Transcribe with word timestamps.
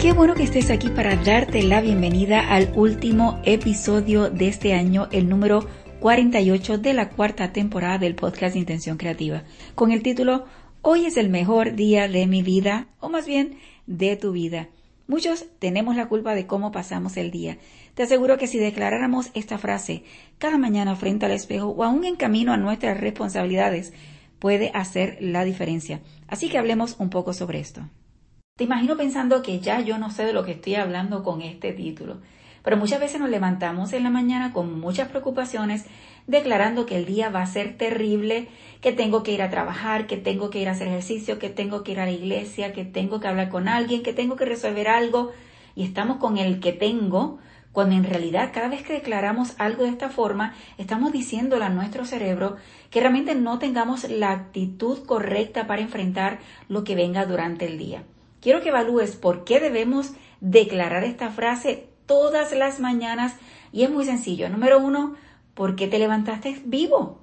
que 0.00 0.44
estés 0.44 0.70
aquí 0.70 0.88
para 0.88 1.14
darte 1.16 1.62
la 1.62 1.82
bienvenida 1.82 2.40
al 2.40 2.72
último 2.74 3.38
episodio 3.44 4.30
de 4.30 4.48
este 4.48 4.72
año, 4.72 5.08
el 5.12 5.28
número 5.28 5.66
48 6.00 6.78
de 6.78 6.94
la 6.94 7.10
cuarta 7.10 7.52
temporada 7.52 7.98
del 7.98 8.14
podcast 8.14 8.56
Intención 8.56 8.96
Creativa, 8.96 9.42
con 9.74 9.92
el 9.92 10.02
título 10.02 10.46
Hoy 10.80 11.04
es 11.04 11.18
el 11.18 11.28
mejor 11.28 11.74
día 11.74 12.08
de 12.08 12.26
mi 12.26 12.42
vida, 12.42 12.88
o 13.00 13.10
más 13.10 13.26
bien 13.26 13.58
de 13.86 14.16
tu 14.16 14.32
vida. 14.32 14.68
Muchos 15.06 15.44
tenemos 15.58 15.96
la 15.96 16.08
culpa 16.08 16.34
de 16.34 16.46
cómo 16.46 16.72
pasamos 16.72 17.18
el 17.18 17.30
día. 17.30 17.58
Te 17.92 18.04
aseguro 18.04 18.38
que 18.38 18.46
si 18.46 18.58
declaráramos 18.58 19.30
esta 19.34 19.58
frase 19.58 20.04
cada 20.38 20.56
mañana 20.56 20.96
frente 20.96 21.26
al 21.26 21.32
espejo 21.32 21.68
o 21.68 21.84
aún 21.84 22.06
en 22.06 22.16
camino 22.16 22.54
a 22.54 22.56
nuestras 22.56 22.98
responsabilidades, 22.98 23.92
puede 24.38 24.70
hacer 24.72 25.18
la 25.20 25.44
diferencia. 25.44 26.00
Así 26.26 26.48
que 26.48 26.56
hablemos 26.56 26.96
un 26.98 27.10
poco 27.10 27.34
sobre 27.34 27.60
esto. 27.60 27.82
Te 28.60 28.64
imagino 28.64 28.94
pensando 28.94 29.40
que 29.40 29.58
ya 29.58 29.80
yo 29.80 29.96
no 29.96 30.10
sé 30.10 30.26
de 30.26 30.34
lo 30.34 30.44
que 30.44 30.52
estoy 30.52 30.74
hablando 30.74 31.22
con 31.22 31.40
este 31.40 31.72
título, 31.72 32.18
pero 32.62 32.76
muchas 32.76 33.00
veces 33.00 33.18
nos 33.18 33.30
levantamos 33.30 33.94
en 33.94 34.02
la 34.02 34.10
mañana 34.10 34.52
con 34.52 34.78
muchas 34.78 35.08
preocupaciones, 35.08 35.86
declarando 36.26 36.84
que 36.84 36.98
el 36.98 37.06
día 37.06 37.30
va 37.30 37.40
a 37.40 37.46
ser 37.46 37.78
terrible, 37.78 38.48
que 38.82 38.92
tengo 38.92 39.22
que 39.22 39.32
ir 39.32 39.40
a 39.40 39.48
trabajar, 39.48 40.06
que 40.06 40.18
tengo 40.18 40.50
que 40.50 40.58
ir 40.58 40.68
a 40.68 40.72
hacer 40.72 40.88
ejercicio, 40.88 41.38
que 41.38 41.48
tengo 41.48 41.82
que 41.82 41.92
ir 41.92 42.00
a 42.00 42.04
la 42.04 42.10
iglesia, 42.10 42.74
que 42.74 42.84
tengo 42.84 43.18
que 43.18 43.28
hablar 43.28 43.48
con 43.48 43.66
alguien, 43.66 44.02
que 44.02 44.12
tengo 44.12 44.36
que 44.36 44.44
resolver 44.44 44.88
algo, 44.88 45.32
y 45.74 45.82
estamos 45.82 46.18
con 46.18 46.36
el 46.36 46.60
que 46.60 46.74
tengo, 46.74 47.38
cuando 47.72 47.94
en 47.94 48.04
realidad 48.04 48.50
cada 48.52 48.68
vez 48.68 48.82
que 48.82 48.92
declaramos 48.92 49.54
algo 49.56 49.84
de 49.84 49.88
esta 49.88 50.10
forma, 50.10 50.52
estamos 50.76 51.12
diciéndole 51.12 51.64
a 51.64 51.70
nuestro 51.70 52.04
cerebro 52.04 52.56
que 52.90 53.00
realmente 53.00 53.34
no 53.34 53.58
tengamos 53.58 54.10
la 54.10 54.32
actitud 54.32 55.06
correcta 55.06 55.66
para 55.66 55.80
enfrentar 55.80 56.40
lo 56.68 56.84
que 56.84 56.94
venga 56.94 57.24
durante 57.24 57.64
el 57.64 57.78
día. 57.78 58.04
Quiero 58.40 58.62
que 58.62 58.70
evalúes 58.70 59.16
por 59.16 59.44
qué 59.44 59.60
debemos 59.60 60.12
declarar 60.40 61.04
esta 61.04 61.30
frase 61.30 61.88
todas 62.06 62.52
las 62.52 62.80
mañanas 62.80 63.36
y 63.72 63.84
es 63.84 63.90
muy 63.90 64.04
sencillo. 64.04 64.48
Número 64.48 64.78
uno, 64.78 65.14
porque 65.54 65.86
te 65.86 65.98
levantaste 65.98 66.60
vivo. 66.64 67.20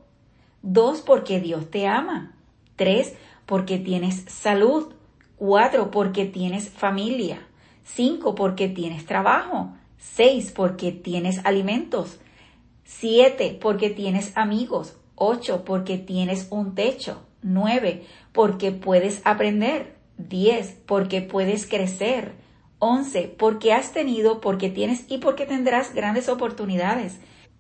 Dos, 0.62 1.02
porque 1.02 1.40
Dios 1.40 1.70
te 1.70 1.88
ama. 1.88 2.36
Tres, 2.76 3.16
porque 3.46 3.80
tienes 3.80 4.24
salud. 4.28 4.94
Cuatro, 5.36 5.92
porque 5.92 6.26
tienes 6.26 6.70
familia. 6.70 7.48
Cinco, 7.84 8.36
porque 8.36 8.70
tienes 8.70 9.06
trabajo. 9.06 9.74
Seis, 9.98 10.52
porque 10.52 10.92
tienes 10.92 11.46
alimentos. 11.46 12.20
Siete, 12.84 13.58
porque 13.60 13.90
tienes 13.90 14.36
amigos. 14.38 14.98
Ocho, 15.16 15.66
porque 15.66 15.98
tienes 15.98 16.48
un 16.52 16.76
techo. 16.76 17.24
Nueve, 17.42 18.06
porque 18.32 18.72
puedes 18.72 19.22
aprender. 19.26 19.97
10. 20.18 20.78
Porque 20.86 21.22
puedes 21.22 21.66
crecer. 21.66 22.34
11. 22.80 23.36
Porque 23.38 23.74
has 23.74 23.92
tenido, 23.92 24.42
porque 24.42 24.70
tienes 24.70 25.06
y 25.10 25.18
porque 25.18 25.46
tendrás 25.46 25.94
grandes 25.94 26.30
oportunidades. 26.30 27.20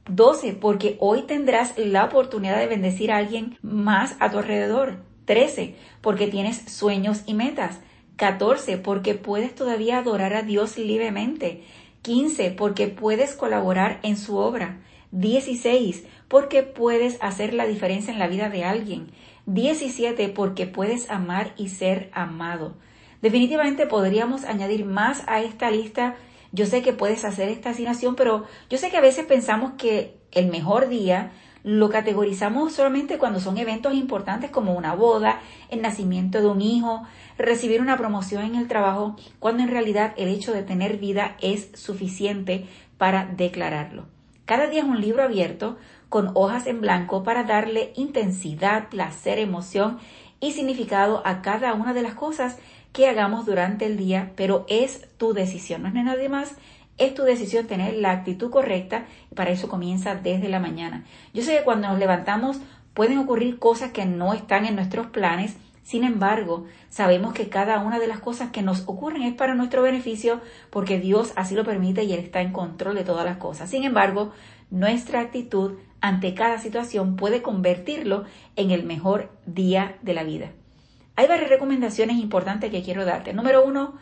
12. 0.09 0.53
Porque 0.53 0.97
hoy 0.99 1.23
tendrás 1.23 1.77
la 1.77 2.05
oportunidad 2.05 2.59
de 2.59 2.67
bendecir 2.67 3.11
a 3.11 3.17
alguien 3.17 3.57
más 3.61 4.15
a 4.19 4.31
tu 4.31 4.37
alrededor. 4.37 5.03
13. 5.25 5.75
Porque 6.01 6.27
tienes 6.27 6.57
sueños 6.71 7.23
y 7.25 7.33
metas. 7.33 7.79
14. 8.17 8.77
Porque 8.77 9.15
puedes 9.15 9.55
todavía 9.55 9.99
adorar 9.99 10.33
a 10.33 10.43
Dios 10.43 10.77
libremente. 10.77 11.63
15. 12.01 12.51
Porque 12.51 12.87
puedes 12.87 13.33
colaborar 13.33 13.99
en 14.03 14.17
su 14.17 14.37
obra. 14.37 14.79
16. 15.11 16.05
Porque 16.27 16.63
puedes 16.63 17.17
hacer 17.21 17.53
la 17.53 17.65
diferencia 17.65 18.11
en 18.11 18.19
la 18.19 18.27
vida 18.27 18.49
de 18.49 18.63
alguien. 18.63 19.07
17. 19.47 20.29
Porque 20.29 20.67
puedes 20.67 21.09
amar 21.09 21.53
y 21.57 21.69
ser 21.69 22.11
amado. 22.13 22.75
Definitivamente 23.21 23.87
podríamos 23.87 24.43
añadir 24.43 24.85
más 24.85 25.23
a 25.27 25.41
esta 25.41 25.71
lista. 25.71 26.15
Yo 26.51 26.65
sé 26.65 26.81
que 26.81 26.93
puedes 26.93 27.25
hacer 27.25 27.49
esta 27.49 27.71
asignación, 27.71 28.15
pero 28.15 28.45
yo 28.69 28.77
sé 28.77 28.89
que 28.89 28.97
a 28.97 29.01
veces 29.01 29.25
pensamos 29.25 29.73
que 29.77 30.17
el 30.31 30.47
mejor 30.47 30.87
día 30.87 31.31
lo 31.63 31.89
categorizamos 31.89 32.73
solamente 32.73 33.17
cuando 33.17 33.39
son 33.39 33.57
eventos 33.57 33.93
importantes 33.93 34.51
como 34.51 34.73
una 34.73 34.93
boda, 34.93 35.41
el 35.69 35.81
nacimiento 35.81 36.39
de 36.39 36.47
un 36.47 36.61
hijo, 36.61 37.03
recibir 37.37 37.81
una 37.81 37.97
promoción 37.97 38.45
en 38.45 38.55
el 38.55 38.67
trabajo, 38.67 39.17
cuando 39.39 39.63
en 39.63 39.69
realidad 39.69 40.13
el 40.15 40.29
hecho 40.29 40.53
de 40.53 40.63
tener 40.63 40.97
vida 40.97 41.35
es 41.41 41.69
suficiente 41.73 42.67
para 42.97 43.25
declararlo. 43.25 44.16
Cada 44.47 44.67
día 44.67 44.79
es 44.79 44.87
un 44.87 45.01
libro 45.01 45.23
abierto 45.23 45.75
con 46.07 46.31
hojas 46.33 46.67
en 46.67 46.79
blanco 46.79 47.21
para 47.21 47.43
darle 47.43 47.91
intensidad, 47.97 48.87
placer, 48.87 49.39
emoción 49.39 49.99
y 50.39 50.53
significado 50.53 51.21
a 51.25 51.41
cada 51.41 51.73
una 51.73 51.93
de 51.93 52.01
las 52.01 52.13
cosas 52.13 52.57
que 52.93 53.09
hagamos 53.09 53.45
durante 53.45 53.85
el 53.85 53.97
día, 53.97 54.31
pero 54.37 54.65
es 54.69 55.05
tu 55.17 55.33
decisión, 55.33 55.83
no 55.83 55.89
es 55.89 55.95
nadie 55.95 56.29
más, 56.29 56.55
es 56.97 57.13
tu 57.13 57.23
decisión 57.23 57.67
tener 57.67 57.95
la 57.95 58.11
actitud 58.11 58.49
correcta 58.49 59.05
y 59.29 59.35
para 59.35 59.51
eso 59.51 59.67
comienza 59.67 60.15
desde 60.15 60.47
la 60.47 60.61
mañana. 60.61 61.03
Yo 61.33 61.43
sé 61.43 61.57
que 61.57 61.63
cuando 61.65 61.89
nos 61.89 61.99
levantamos 61.99 62.57
pueden 62.93 63.17
ocurrir 63.17 63.59
cosas 63.59 63.91
que 63.91 64.05
no 64.05 64.33
están 64.33 64.63
en 64.63 64.75
nuestros 64.75 65.07
planes, 65.07 65.57
sin 65.87 66.03
embargo, 66.03 66.65
sabemos 66.89 67.33
que 67.33 67.47
cada 67.47 67.79
una 67.79 67.97
de 67.97 68.07
las 68.07 68.19
cosas 68.19 68.51
que 68.51 68.61
nos 68.61 68.81
ocurren 68.89 69.21
es 69.21 69.33
para 69.33 69.55
nuestro 69.55 69.81
beneficio 69.81 70.41
porque 70.69 70.99
Dios 70.99 71.31
así 71.37 71.55
lo 71.55 71.63
permite 71.63 72.03
y 72.03 72.11
Él 72.11 72.19
está 72.19 72.41
en 72.41 72.51
control 72.51 72.95
de 72.95 73.05
todas 73.05 73.23
las 73.23 73.37
cosas. 73.37 73.69
Sin 73.69 73.85
embargo, 73.85 74.33
nuestra 74.69 75.21
actitud 75.21 75.75
ante 76.01 76.33
cada 76.33 76.59
situación 76.59 77.15
puede 77.15 77.41
convertirlo 77.41 78.25
en 78.57 78.71
el 78.71 78.83
mejor 78.83 79.31
día 79.45 79.95
de 80.01 80.13
la 80.13 80.25
vida. 80.25 80.51
Hay 81.15 81.25
varias 81.25 81.49
recomendaciones 81.49 82.17
importantes 82.17 82.69
que 82.69 82.83
quiero 82.83 83.05
darte. 83.05 83.31
Número 83.31 83.63
uno, 83.63 83.93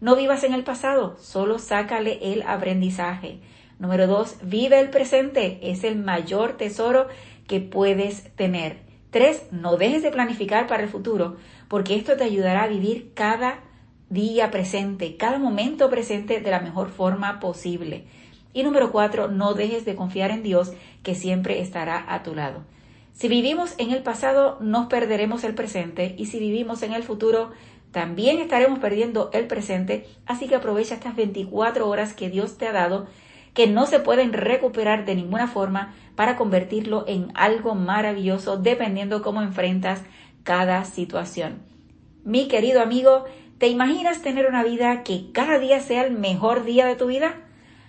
no 0.00 0.16
vivas 0.16 0.42
en 0.42 0.54
el 0.54 0.64
pasado, 0.64 1.18
solo 1.18 1.58
sácale 1.58 2.32
el 2.32 2.44
aprendizaje. 2.44 3.40
Número 3.78 4.06
dos, 4.06 4.38
vive 4.42 4.80
el 4.80 4.88
presente, 4.88 5.58
es 5.70 5.84
el 5.84 5.96
mayor 5.96 6.56
tesoro 6.56 7.08
que 7.46 7.60
puedes 7.60 8.34
tener. 8.36 8.85
Tres, 9.16 9.46
no 9.50 9.78
dejes 9.78 10.02
de 10.02 10.10
planificar 10.10 10.66
para 10.66 10.82
el 10.82 10.90
futuro, 10.90 11.38
porque 11.68 11.96
esto 11.96 12.18
te 12.18 12.24
ayudará 12.24 12.64
a 12.64 12.68
vivir 12.68 13.12
cada 13.14 13.60
día 14.10 14.50
presente, 14.50 15.16
cada 15.16 15.38
momento 15.38 15.88
presente 15.88 16.42
de 16.42 16.50
la 16.50 16.60
mejor 16.60 16.90
forma 16.90 17.40
posible. 17.40 18.04
Y 18.52 18.62
número 18.62 18.92
cuatro, 18.92 19.28
no 19.28 19.54
dejes 19.54 19.86
de 19.86 19.96
confiar 19.96 20.32
en 20.32 20.42
Dios, 20.42 20.74
que 21.02 21.14
siempre 21.14 21.62
estará 21.62 22.04
a 22.06 22.22
tu 22.22 22.34
lado. 22.34 22.64
Si 23.14 23.28
vivimos 23.28 23.74
en 23.78 23.90
el 23.90 24.02
pasado, 24.02 24.58
nos 24.60 24.88
perderemos 24.88 25.44
el 25.44 25.54
presente 25.54 26.14
y 26.18 26.26
si 26.26 26.38
vivimos 26.38 26.82
en 26.82 26.92
el 26.92 27.02
futuro, 27.02 27.52
también 27.92 28.38
estaremos 28.38 28.80
perdiendo 28.80 29.30
el 29.32 29.46
presente, 29.46 30.06
así 30.26 30.46
que 30.46 30.56
aprovecha 30.56 30.96
estas 30.96 31.16
24 31.16 31.88
horas 31.88 32.12
que 32.12 32.28
Dios 32.28 32.58
te 32.58 32.68
ha 32.68 32.72
dado, 32.72 33.06
que 33.56 33.66
no 33.66 33.86
se 33.86 34.00
pueden 34.00 34.34
recuperar 34.34 35.06
de 35.06 35.14
ninguna 35.14 35.48
forma 35.48 35.94
para 36.14 36.36
convertirlo 36.36 37.04
en 37.08 37.32
algo 37.34 37.74
maravilloso 37.74 38.58
dependiendo 38.58 39.22
cómo 39.22 39.40
enfrentas 39.40 40.02
cada 40.44 40.84
situación. 40.84 41.62
Mi 42.22 42.48
querido 42.48 42.82
amigo, 42.82 43.24
¿te 43.56 43.68
imaginas 43.68 44.20
tener 44.20 44.46
una 44.46 44.62
vida 44.62 45.02
que 45.04 45.32
cada 45.32 45.58
día 45.58 45.80
sea 45.80 46.04
el 46.04 46.12
mejor 46.12 46.64
día 46.64 46.84
de 46.84 46.96
tu 46.96 47.06
vida? 47.06 47.34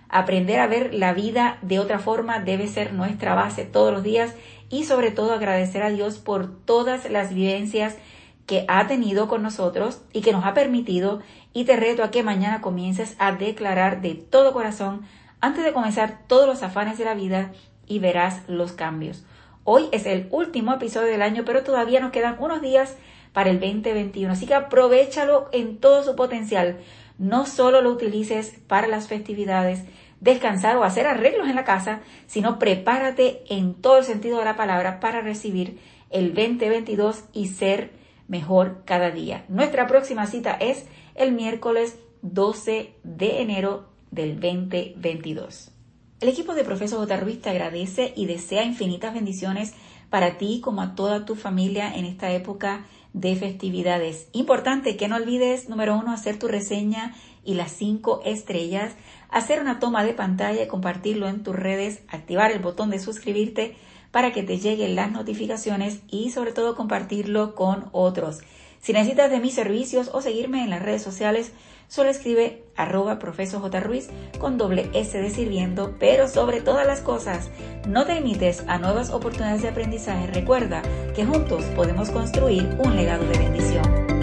Aprender 0.07 0.61
a 0.61 0.67
ver 0.67 0.93
la 0.93 1.13
vida 1.13 1.57
de 1.61 1.79
otra 1.79 1.99
forma 1.99 2.39
debe 2.39 2.67
ser 2.67 2.93
nuestra 2.93 3.35
base 3.35 3.65
todos 3.65 3.91
los 3.91 4.03
días 4.03 4.35
y 4.69 4.85
sobre 4.85 5.11
todo 5.11 5.33
agradecer 5.33 5.83
a 5.83 5.89
Dios 5.89 6.17
por 6.17 6.63
todas 6.63 7.09
las 7.09 7.33
vivencias 7.33 7.97
que 8.45 8.63
ha 8.69 8.87
tenido 8.87 9.27
con 9.27 9.43
nosotros 9.43 10.01
y 10.13 10.21
que 10.21 10.31
nos 10.31 10.45
ha 10.45 10.53
permitido 10.53 11.19
y 11.51 11.65
te 11.65 11.75
reto 11.75 12.05
a 12.05 12.11
que 12.11 12.23
mañana 12.23 12.61
comiences 12.61 13.17
a 13.19 13.33
declarar 13.33 13.99
de 13.99 14.15
todo 14.15 14.53
corazón 14.53 15.01
antes 15.41 15.63
de 15.63 15.73
comenzar 15.73 16.19
todos 16.27 16.47
los 16.47 16.63
afanes 16.63 16.97
de 16.97 17.05
la 17.05 17.13
vida 17.13 17.51
y 17.85 17.99
verás 17.99 18.41
los 18.47 18.73
cambios. 18.73 19.25
Hoy 19.63 19.89
es 19.91 20.05
el 20.05 20.27
último 20.31 20.73
episodio 20.73 21.07
del 21.07 21.21
año, 21.21 21.43
pero 21.45 21.63
todavía 21.63 21.99
nos 21.99 22.11
quedan 22.11 22.37
unos 22.39 22.61
días 22.61 22.95
para 23.33 23.49
el 23.49 23.59
2021, 23.59 24.31
así 24.31 24.47
que 24.47 24.55
aprovechalo 24.55 25.49
en 25.51 25.77
todo 25.77 26.03
su 26.03 26.15
potencial 26.15 26.77
no 27.17 27.45
solo 27.45 27.81
lo 27.81 27.91
utilices 27.91 28.59
para 28.67 28.87
las 28.87 29.07
festividades, 29.07 29.83
descansar 30.19 30.77
o 30.77 30.83
hacer 30.83 31.07
arreglos 31.07 31.47
en 31.49 31.55
la 31.55 31.63
casa, 31.63 32.01
sino 32.27 32.59
prepárate 32.59 33.43
en 33.49 33.73
todo 33.73 33.97
el 33.97 34.03
sentido 34.03 34.39
de 34.39 34.45
la 34.45 34.55
palabra 34.55 34.99
para 34.99 35.21
recibir 35.21 35.79
el 36.09 36.33
2022 36.33 37.25
y 37.33 37.47
ser 37.47 37.91
mejor 38.27 38.83
cada 38.85 39.11
día. 39.11 39.45
Nuestra 39.47 39.87
próxima 39.87 40.27
cita 40.27 40.53
es 40.59 40.85
el 41.15 41.31
miércoles 41.31 41.97
12 42.21 42.93
de 43.03 43.41
enero 43.41 43.89
del 44.11 44.39
2022. 44.39 45.71
El 46.19 46.29
equipo 46.29 46.55
de 46.55 46.63
Profesor 46.63 46.99
J. 46.99 47.17
Ruiz 47.17 47.41
te 47.41 47.49
agradece 47.49 48.13
y 48.15 48.25
desea 48.25 48.63
infinitas 48.63 49.13
bendiciones 49.13 49.73
para 50.09 50.37
ti 50.37 50.61
como 50.63 50.81
a 50.81 50.95
toda 50.95 51.25
tu 51.25 51.35
familia 51.35 51.93
en 51.93 52.05
esta 52.05 52.31
época 52.31 52.85
de 53.13 53.35
festividades. 53.35 54.27
Importante 54.33 54.97
que 54.97 55.07
no 55.07 55.15
olvides, 55.15 55.69
número 55.69 55.97
uno, 55.97 56.11
hacer 56.11 56.39
tu 56.39 56.47
reseña 56.47 57.15
y 57.43 57.53
las 57.53 57.71
cinco 57.71 58.21
estrellas, 58.25 58.95
hacer 59.29 59.61
una 59.61 59.79
toma 59.79 60.03
de 60.03 60.13
pantalla 60.13 60.63
y 60.63 60.67
compartirlo 60.67 61.27
en 61.27 61.43
tus 61.43 61.55
redes, 61.55 62.01
activar 62.07 62.51
el 62.51 62.59
botón 62.59 62.89
de 62.89 62.99
suscribirte 62.99 63.75
para 64.11 64.31
que 64.31 64.43
te 64.43 64.57
lleguen 64.57 64.95
las 64.95 65.11
notificaciones 65.11 66.01
y 66.09 66.31
sobre 66.31 66.51
todo 66.51 66.75
compartirlo 66.75 67.55
con 67.55 67.89
otros. 67.91 68.39
Si 68.81 68.93
necesitas 68.93 69.31
de 69.31 69.39
mis 69.39 69.53
servicios 69.53 70.09
o 70.13 70.21
seguirme 70.21 70.63
en 70.63 70.69
las 70.69 70.81
redes 70.81 71.01
sociales, 71.01 71.51
solo 71.87 72.09
escribe 72.09 72.63
arroba 72.75 73.19
profesor 73.19 73.61
J. 73.61 73.79
Ruiz 73.79 74.09
con 74.39 74.57
doble 74.57 74.89
S 74.93 75.17
de 75.17 75.29
sirviendo, 75.29 75.95
pero 75.99 76.27
sobre 76.27 76.61
todas 76.61 76.85
las 76.85 77.01
cosas, 77.01 77.49
no 77.87 78.05
te 78.05 78.15
limites 78.15 78.63
a 78.67 78.77
nuevas 78.77 79.09
oportunidades 79.09 79.61
de 79.61 79.69
aprendizaje. 79.69 80.27
Recuerda 80.27 80.81
que 81.15 81.25
juntos 81.25 81.63
podemos 81.75 82.09
construir 82.09 82.67
un 82.83 82.95
legado 82.95 83.25
de 83.25 83.37
bendición. 83.37 84.16